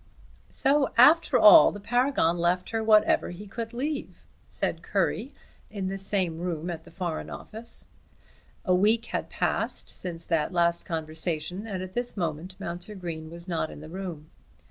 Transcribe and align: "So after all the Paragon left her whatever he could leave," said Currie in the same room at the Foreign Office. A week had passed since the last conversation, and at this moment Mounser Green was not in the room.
"So 0.49 0.91
after 0.97 1.37
all 1.37 1.71
the 1.71 1.79
Paragon 1.79 2.39
left 2.39 2.71
her 2.71 2.83
whatever 2.83 3.29
he 3.29 3.45
could 3.45 3.71
leave," 3.71 4.25
said 4.47 4.81
Currie 4.81 5.31
in 5.69 5.89
the 5.89 5.97
same 5.99 6.39
room 6.39 6.71
at 6.71 6.85
the 6.85 6.89
Foreign 6.91 7.29
Office. 7.29 7.87
A 8.65 8.73
week 8.73 9.05
had 9.13 9.29
passed 9.29 9.89
since 9.91 10.25
the 10.25 10.47
last 10.49 10.85
conversation, 10.85 11.67
and 11.67 11.83
at 11.83 11.93
this 11.93 12.17
moment 12.17 12.55
Mounser 12.59 12.95
Green 12.95 13.29
was 13.29 13.47
not 13.47 13.69
in 13.69 13.79
the 13.79 13.89
room. 13.89 14.31